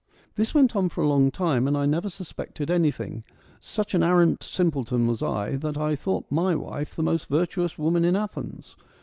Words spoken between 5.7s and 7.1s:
I thought my wife the